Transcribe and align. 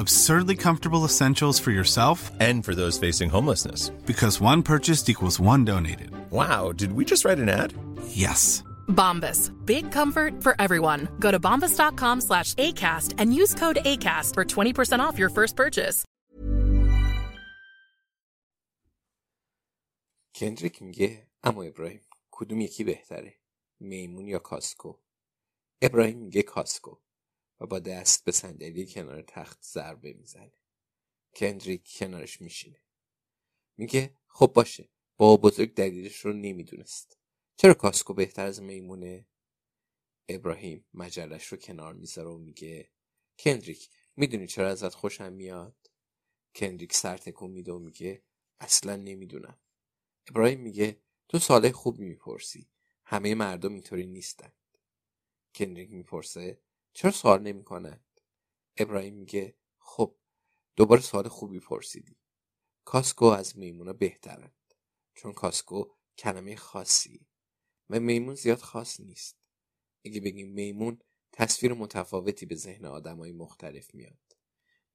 Absurdly 0.00 0.56
comfortable 0.56 1.04
essentials 1.04 1.58
for 1.58 1.70
yourself 1.70 2.18
And 2.40 2.64
for 2.64 2.74
those 2.74 2.98
facing 2.98 3.30
homelessness. 3.30 3.90
because 4.06 4.40
one 4.40 4.62
purchased 4.62 5.08
equals 5.08 5.40
one 5.40 5.64
donated. 5.64 6.10
Wow, 6.30 6.72
did 6.72 6.92
we 6.92 7.04
just 7.04 7.24
write 7.24 7.38
an 7.38 7.48
ad? 7.48 7.72
Yes. 8.08 8.62
Bombas. 8.88 9.40
Big 9.66 9.90
comfort 9.90 10.42
for 10.44 10.54
everyone. 10.60 11.08
Go 11.20 11.30
to 11.30 11.40
bombas.com 11.40 12.20
slash 12.20 12.54
ACAST 12.54 13.14
and 13.18 13.34
use 13.34 13.52
code 13.54 13.78
ACAST 13.84 14.34
for 14.34 14.44
20% 14.44 15.00
off 15.00 15.18
your 15.18 15.30
first 15.30 15.56
purchase. 15.56 16.04
کندریک 20.34 20.82
میگه 20.82 21.26
اما 21.42 21.62
ابراهیم 21.62 22.00
کدوم 22.30 22.60
یکی 22.60 22.84
بهتره 22.84 23.34
میمون 23.80 24.26
یا 24.28 24.38
کاسکو 24.38 24.98
ابراهیم 25.82 26.18
میگه 26.18 26.42
کاسکو 26.42 26.98
و 27.61 27.65
با 27.65 27.79
دست 27.79 28.25
به 28.25 28.31
صندلی 28.31 28.85
کنار 28.85 29.21
تخت 29.21 29.63
ضربه 29.63 30.13
می‌زنه. 30.13 30.53
کندریک 31.35 31.89
کنارش 31.97 32.41
میشینه. 32.41 32.81
میگه 33.77 34.17
خب 34.27 34.51
باشه 34.55 34.89
با 35.17 35.37
بزرگ 35.37 35.73
دلیلش 35.73 36.15
رو 36.15 36.33
نمی‌دونست. 36.33 37.17
چرا 37.55 37.73
کاسکو 37.73 38.13
بهتر 38.13 38.45
از 38.45 38.61
میمونه؟ 38.61 39.27
ابراهیم 40.29 40.85
مجلش 40.93 41.47
رو 41.47 41.57
کنار 41.57 41.93
می‌ذاره 41.93 42.29
و 42.29 42.37
میگه 42.37 42.91
کندریک 43.39 43.89
می‌دونی 44.15 44.47
چرا 44.47 44.69
ازت 44.69 44.93
خوشم 44.93 45.33
میاد؟ 45.33 45.91
کندریک 46.55 46.93
سر 46.93 47.17
تکون 47.17 47.51
میده 47.51 47.71
و 47.71 47.79
میگه 47.79 48.23
اصلا 48.59 48.95
نمی‌دونم. 48.95 49.59
ابراهیم 50.29 50.59
میگه 50.59 51.01
تو 51.29 51.39
ساله 51.39 51.71
خوب 51.71 51.99
می‌پرسی. 51.99 52.69
همه 53.05 53.35
مردم 53.35 53.73
اینطوری 53.73 54.05
نیستند 54.05 54.53
کندریک 55.55 55.91
می‌پرسه 55.91 56.61
چرا 56.93 57.11
سوال 57.11 57.41
نمی‌کنند 57.41 58.05
ابراهیم 58.77 59.13
میگه 59.15 59.57
خب 59.79 60.15
دوباره 60.75 61.01
سوال 61.01 61.27
خوبی 61.27 61.59
پرسیدی. 61.59 62.17
کاسکو 62.85 63.25
از 63.25 63.57
میمونا 63.57 63.93
بهترند 63.93 64.73
چون 65.13 65.33
کاسکو 65.33 65.85
کلمه 66.17 66.55
خاصی. 66.55 67.27
و 67.89 67.99
میمون 67.99 68.35
زیاد 68.35 68.57
خاص 68.57 68.99
نیست. 68.99 69.37
اگه 70.05 70.21
بگیم 70.21 70.51
میمون 70.51 71.01
تصویر 71.31 71.73
متفاوتی 71.73 72.45
به 72.45 72.55
ذهن 72.55 72.85
آدمای 72.85 73.31
مختلف 73.31 73.95
میاد. 73.95 74.37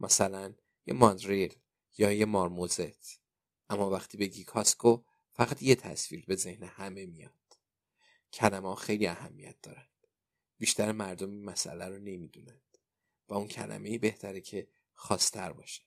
مثلا 0.00 0.54
یه 0.86 0.94
ماندریل 0.94 1.54
یا 1.98 2.12
یه 2.12 2.24
مارموزت. 2.24 3.20
اما 3.68 3.90
وقتی 3.90 4.18
بگی 4.18 4.44
کاسکو 4.44 5.04
فقط 5.32 5.62
یه 5.62 5.74
تصویر 5.74 6.24
به 6.26 6.36
ذهن 6.36 6.62
همه 6.62 7.06
میاد. 7.06 7.58
کلمه 8.32 8.74
خیلی 8.74 9.06
اهمیت 9.06 9.60
دارند 9.62 9.93
بیشتر 10.58 10.92
مردم 10.92 11.30
این 11.30 11.44
مسئله 11.44 11.88
رو 11.88 11.98
نمی‌دونند 11.98 12.78
و 13.28 13.34
اون 13.34 13.48
کلمه 13.48 13.98
بهتره 13.98 14.40
که 14.40 14.68
خاصتر 14.92 15.52
باشه. 15.52 15.82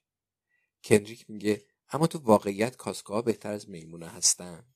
کندریک 0.84 1.30
میگه 1.30 1.66
اما 1.90 2.06
تو 2.06 2.18
واقعیت 2.18 2.76
کاسکوها 2.76 3.22
بهتر 3.22 3.52
از 3.52 3.68
میمونه 3.68 4.08
هستند 4.08 4.74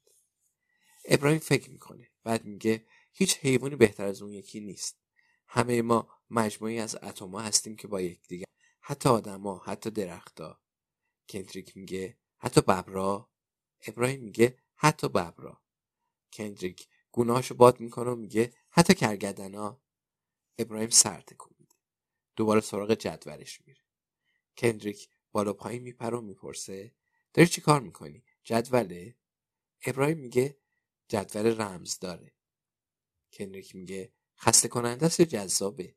ابراهیم 1.04 1.38
فکر 1.38 1.70
می‌کنه 1.70 2.10
بعد 2.24 2.44
میگه 2.44 2.86
هیچ 3.12 3.38
حیوانی 3.38 3.76
بهتر 3.76 4.06
از 4.06 4.22
اون 4.22 4.32
یکی 4.32 4.60
نیست. 4.60 4.98
همه 5.46 5.82
ما 5.82 6.08
مجموعی 6.30 6.78
از 6.78 6.96
اتم‌ها 7.02 7.40
هستیم 7.40 7.76
که 7.76 7.88
با 7.88 8.00
یکدیگر 8.00 8.44
حتی 8.80 9.08
آدما 9.08 9.58
حتی 9.58 9.90
درختها. 9.90 10.60
کندریک 11.28 11.76
میگه 11.76 12.18
حتی 12.38 12.60
ببرا؟ 12.60 13.30
ابراهیم 13.86 14.20
میگه 14.20 14.58
حتی 14.74 15.08
ببرا. 15.08 15.62
کندریک 16.32 16.88
گونهاشو 17.12 17.54
باد 17.54 17.80
می‌کنه 17.80 18.10
و 18.10 18.16
میگه 18.16 18.52
حتی 18.70 18.94
کرگدنا؟ 18.94 19.81
ابراهیم 20.58 20.90
سر 20.90 21.20
تکون 21.20 21.54
میده 21.58 21.74
دوباره 22.36 22.60
سراغ 22.60 22.94
جدولش 22.94 23.60
میره. 23.66 23.80
کندریک 24.56 25.08
بالا 25.32 25.52
پایین 25.52 25.82
میپره 25.82 26.18
و 26.18 26.20
می‌پرسه 26.20 26.94
داری 27.34 27.48
چی 27.48 27.60
کار 27.60 27.80
می‌کنی؟ 27.80 28.24
جدوله؟ 28.44 29.16
ابراهیم 29.86 30.18
میگه 30.18 30.58
جدول 31.08 31.60
رمز 31.60 31.98
داره. 31.98 32.34
کندریک 33.32 33.74
میگه 33.74 34.12
خسته 34.38 34.68
کننده 34.68 35.06
است 35.06 35.22
جذابه. 35.22 35.96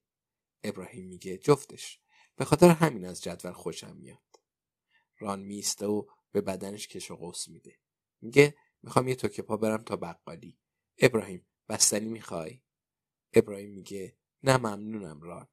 ابراهیم 0.63 1.07
میگه 1.07 1.37
جفتش. 1.37 1.99
به 2.35 2.45
خاطر 2.45 2.69
همین 2.69 3.05
از 3.05 3.23
جدول 3.23 3.51
خوشم 3.51 3.97
میاد. 3.97 4.39
ران 5.17 5.39
میسته 5.39 5.85
و 5.85 6.05
به 6.31 6.41
بدنش 6.41 6.87
کش 6.87 7.11
و 7.11 7.15
قوس 7.15 7.47
میده. 7.47 7.79
میگه 8.21 8.57
می‌خوام 8.83 9.07
یه 9.07 9.15
توکه 9.15 9.41
پا 9.41 9.57
برم 9.57 9.83
تا 9.83 9.95
بقالی. 9.95 10.59
ابراهیم 10.97 11.47
بستنی 11.69 12.09
می‌خوای؟ 12.09 12.61
ابراهیم 13.33 13.69
میگه 13.69 14.17
نه 14.43 14.57
ممنونم 14.57 15.21
ران. 15.21 15.47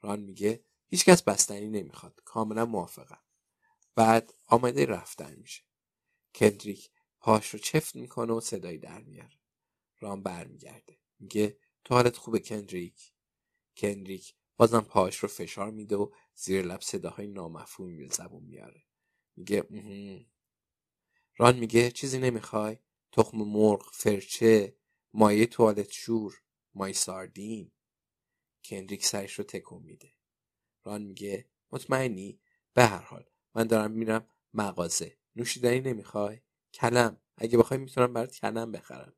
ران 0.00 0.20
میگه 0.20 0.64
هیچکس 0.88 1.22
بستنی 1.22 1.68
نمی‌خواد 1.68 2.20
کاملا 2.24 2.66
موافقم. 2.66 3.22
بعد 3.94 4.34
آماده 4.46 4.86
رفتن 4.86 5.34
میشه. 5.34 5.62
کندریک 6.34 6.90
پاش 7.20 7.48
رو 7.50 7.58
چفت 7.58 7.96
می‌کنه 7.96 8.32
و 8.32 8.40
صدایی 8.40 8.78
در 8.78 9.02
میاره. 9.02 9.40
ران 10.00 10.22
برمیگرده. 10.22 10.98
میگه 11.18 11.58
تو 11.84 11.94
حالت 11.94 12.16
خوبه 12.16 12.38
کندریک؟ 12.38 13.12
کندریک 13.76 14.34
بازم 14.56 14.80
پاش 14.80 15.16
رو 15.16 15.28
فشار 15.28 15.70
میده 15.70 15.96
و 15.96 16.10
زیر 16.34 16.62
لب 16.62 16.80
صداهای 16.80 17.26
نامفهومی 17.26 17.96
به 17.96 18.06
زبون 18.08 18.44
میاره. 18.44 18.84
میگه. 19.36 19.64
ران 21.36 21.58
میگه 21.58 21.90
چیزی 21.90 22.18
نمی‌خوای؟ 22.18 22.78
تخم 23.12 23.38
مرغ 23.38 23.90
فرچه 23.92 24.76
مایه 25.12 25.46
توالت 25.46 25.90
شور 25.90 26.42
مای 26.74 26.92
ساردین. 26.92 27.72
کندریک 28.64 29.06
سرش 29.06 29.32
رو 29.32 29.44
تکون 29.44 29.82
میده. 29.82 30.12
ران 30.84 31.02
میگه 31.02 31.48
مطمئنی؟ 31.72 32.40
به 32.74 32.84
هر 32.84 33.02
حال 33.02 33.24
من 33.54 33.66
دارم 33.66 33.90
میرم 33.90 34.28
مغازه. 34.54 35.18
نوشیدنی 35.36 35.80
نمی‌خوای؟ 35.80 36.40
کلم. 36.74 37.20
اگه 37.36 37.58
بخوای 37.58 37.80
می‌تونم 37.80 38.12
برات 38.12 38.34
کلم 38.34 38.72
بخرم. 38.72 39.16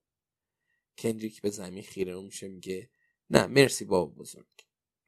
کندریک 0.98 1.42
به 1.42 1.50
زمین 1.50 1.82
خیره 1.82 2.12
رو 2.12 2.22
میشه 2.22 2.48
میگه 2.48 2.90
نه 3.30 3.46
مرسی 3.46 3.84
بابا 3.84 4.12
بزرگ. 4.12 4.46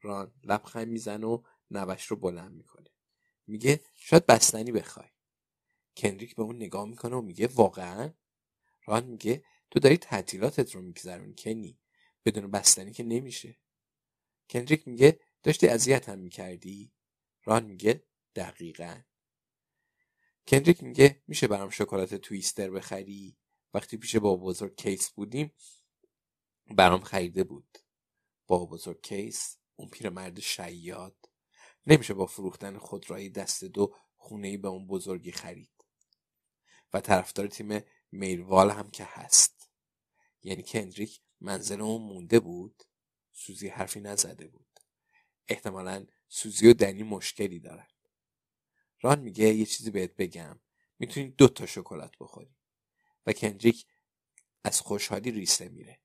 ران 0.01 0.33
لبخند 0.43 0.87
می‌زنه 0.87 1.27
و 1.27 1.43
نوش 1.71 2.05
رو 2.05 2.15
بلند 2.15 2.51
می‌کنه. 2.51 2.89
میگه 3.47 3.81
شاید 3.93 4.25
بستنی 4.25 4.71
بخوای. 4.71 5.07
کندریک 5.97 6.35
به 6.35 6.43
اون 6.43 6.55
نگاه 6.55 6.85
می‌کنه 6.85 7.15
و 7.15 7.21
میگه 7.21 7.47
واقعا؟ 7.47 8.13
ران 8.85 9.03
میگه 9.03 9.43
تو 9.71 9.79
داری 9.79 9.97
تعطیلاتت 9.97 10.75
رو 10.75 10.81
میگذرونی 10.81 11.35
کنی. 11.37 11.79
بدون 12.25 12.51
بستنی 12.51 12.91
که 12.91 13.03
نمیشه. 13.03 13.57
کندریک 14.49 14.87
میگه 14.87 15.19
داشتی 15.43 15.67
اذیتم 15.67 16.19
می‌کردی؟ 16.19 16.93
ران 17.43 17.65
میگه 17.65 18.03
دقیقا. 18.35 19.01
کندریک 20.47 20.83
میگه 20.83 21.23
میشه 21.27 21.47
برام 21.47 21.69
شکلات 21.69 22.15
تویستر 22.15 22.69
بخری؟ 22.69 23.37
وقتی 23.73 23.97
پیش 23.97 24.15
بابا 24.15 24.45
بزرگ 24.45 24.75
کیس 24.75 25.09
بودیم 25.09 25.53
برام 26.67 27.01
خریده 27.01 27.43
بود. 27.43 27.77
بابا 28.47 28.65
بزرگ 28.65 29.01
کیس 29.01 29.57
اون 29.75 29.89
پیرمرد 29.89 30.39
شیاد. 30.39 31.15
نمیشه 31.85 32.13
با 32.13 32.25
فروختن 32.25 32.77
خودروهای 32.77 33.29
دست 33.29 33.63
دو 33.63 33.95
خونه 34.15 34.57
به 34.57 34.67
اون 34.67 34.87
بزرگی 34.87 35.31
خرید. 35.31 35.85
و 36.93 37.01
طرفدار 37.01 37.47
تیم 37.47 37.81
میروال 38.11 38.71
هم 38.71 38.89
که 38.89 39.03
هست. 39.07 39.69
یعنی 40.43 40.63
کندریک 40.63 41.21
منزل 41.41 41.81
اون 41.81 42.01
مونده 42.01 42.39
بود. 42.39 42.83
سوزی 43.39 43.67
حرفی 43.67 43.99
نزده 43.99 44.47
بود. 44.47 44.79
احتمالا 45.47 46.07
سوزی 46.27 46.67
و 46.67 46.73
دنی 46.73 47.03
مشکلی 47.03 47.59
دارن. 47.59 47.87
ران 49.01 49.19
میگه 49.19 49.45
یه 49.53 49.65
چیزی 49.65 49.91
بهت 49.91 50.15
بگم. 50.15 50.59
می‌تونی 50.99 51.29
دو 51.29 51.47
تا 51.47 51.65
شکلات 51.65 52.17
بخوری. 52.19 52.55
و 53.25 53.33
کندریک 53.33 53.85
از 54.63 54.81
خوشحالی 54.81 55.31
ریسته 55.31 55.69
میره. 55.69 56.01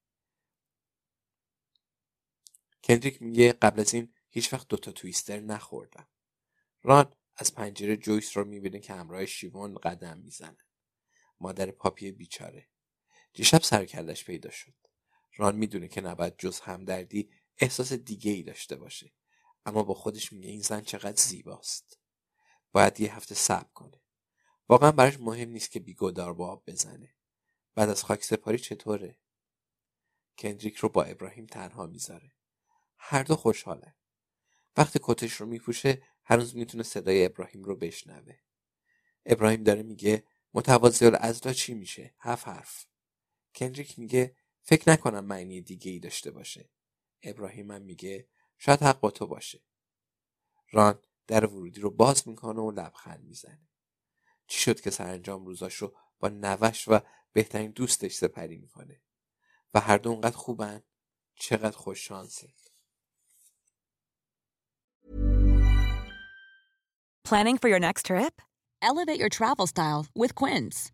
کندریک 2.85 3.23
میگه 3.23 3.53
قبل 3.53 3.81
از 3.81 3.95
این 3.95 4.15
هیچ 4.31 4.53
وقت 4.53 4.69
دوتا 4.69 4.93
تویستر 4.93 5.41
نخوردم. 5.41 6.09
ران 6.83 7.15
از 7.37 7.55
پنجره 7.55 7.97
جویس 7.97 8.37
رو 8.37 8.45
می‌بینه 8.45 8.81
که 8.81 8.95
همراه 8.95 9.27
شیوان 9.27 9.75
قدم 9.75 10.19
می‌زنه. 10.19 10.65
مادر 11.41 11.71
پاپی 11.71 12.13
بیچاره. 12.13 12.69
دیشب 13.33 13.63
سرکردش 13.63 14.25
پیدا 14.25 14.51
شد. 14.51 14.84
ران 15.37 15.57
می‌دونه 15.57 15.89
که 15.89 16.01
نباید 16.01 16.35
جز 16.39 16.61
همدردی 16.61 17.31
احساس 17.59 17.93
دیگه 17.93 18.31
ای 18.31 18.43
داشته 18.43 18.77
باشه. 18.77 19.13
اما 19.67 19.83
با 19.83 19.95
خودش 19.95 20.33
میگه 20.33 20.49
این 20.49 20.61
زن 20.61 20.81
چقدر 20.81 21.23
زیباست. 21.23 21.99
باید 22.73 23.01
یه 23.01 23.17
هفته 23.17 23.35
صبر 23.35 23.73
کنه. 23.75 24.01
واقعا 24.69 24.93
براش 24.93 25.21
مهم 25.21 25.49
نیست 25.49 25.71
که 25.71 25.81
بیگودار 25.81 26.35
با 26.35 26.49
آب 26.49 26.65
بزنه. 26.67 27.15
بعد 27.75 27.89
از 27.89 28.05
خاک 28.05 28.25
سپاری 28.25 28.59
چطوره؟ 28.59 29.19
کندریک 30.39 30.77
رو 30.77 30.89
با 30.89 31.05
ابراهیم 31.05 31.47
تنها 31.47 31.87
می‌ذاره. 31.87 32.33
هر 32.99 33.23
دو 33.23 33.37
خوشحاله. 33.37 33.95
وقتی 34.77 34.99
کتش 35.03 35.33
رو 35.33 35.47
میپوشه 35.47 36.03
هنوز 36.25 36.57
می‌تونه 36.57 36.83
صدای 36.83 37.25
ابراهیم 37.25 37.63
رو 37.63 37.77
بشنوه. 37.77 38.39
ابراهیم 39.27 39.63
داره 39.63 39.83
میگه 39.83 40.25
متوازی 40.55 41.07
الازدا 41.07 41.53
چی 41.53 41.75
میشه؟ 41.75 42.15
هفت 42.21 42.49
حرف. 42.49 42.87
کندریک 43.55 43.99
میگه 43.99 44.37
فکر 44.67 44.91
نکنم 44.91 45.25
معنی 45.25 45.61
دیگه 45.61 45.91
ای 45.91 45.99
داشته 45.99 46.31
باشه. 46.31 46.71
ابراهیم 47.23 47.71
هم 47.71 47.83
میگه 47.83 48.29
شاید 48.59 48.83
حق 48.83 49.01
با 49.01 49.11
تو 49.11 49.27
باشه. 49.27 49.63
ران 50.71 51.03
در 51.27 51.47
ورودی 51.47 51.81
رو 51.81 51.91
باز 51.91 52.29
می‌کنه 52.29 52.61
و 52.61 52.71
لبخند 52.71 53.25
می‌زنه. 53.25 53.69
چی 54.47 54.61
شد 54.61 54.81
که 54.81 54.91
سرانجام 54.91 55.47
روزاش 55.47 55.75
رو 55.75 55.97
با 56.21 56.29
نوش 56.29 56.89
و 56.89 57.01
بهترین 57.33 57.71
دوستش 57.71 58.15
سپری 58.15 58.57
می‌کنه؟ 58.57 59.01
و 59.75 59.81
هر 59.81 59.99
دو 59.99 60.11
اونقدر 60.11 60.37
خوبن؟ 60.37 60.83
چقدر 61.35 61.77
خوش 61.77 62.09
شانسه 62.09 62.55
Planning 67.25 67.59
for 67.59 67.69
your 67.69 67.81
next 67.81 68.03
trip? 68.11 68.35
Elevate 68.83 69.19
your 69.19 69.31
travel 69.31 69.67
style 69.67 70.07
with 70.15 70.35
Quince. 70.35 70.94